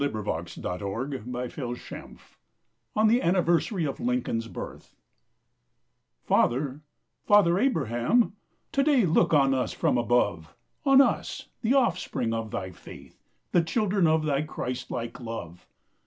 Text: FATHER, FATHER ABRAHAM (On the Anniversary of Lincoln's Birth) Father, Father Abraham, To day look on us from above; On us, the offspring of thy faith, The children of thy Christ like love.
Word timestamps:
FATHER, 0.01 0.23
FATHER 0.23 1.19
ABRAHAM 1.31 2.17
(On 2.95 3.07
the 3.07 3.21
Anniversary 3.21 3.85
of 3.85 3.99
Lincoln's 3.99 4.47
Birth) 4.47 4.95
Father, 6.23 6.81
Father 7.23 7.59
Abraham, 7.59 8.33
To 8.71 8.81
day 8.81 9.05
look 9.05 9.31
on 9.31 9.53
us 9.53 9.73
from 9.73 9.99
above; 9.99 10.55
On 10.87 11.01
us, 11.01 11.49
the 11.61 11.75
offspring 11.75 12.33
of 12.33 12.49
thy 12.49 12.71
faith, 12.71 13.21
The 13.51 13.61
children 13.61 14.07
of 14.07 14.25
thy 14.25 14.41
Christ 14.41 14.89
like 14.89 15.19
love. 15.19 15.67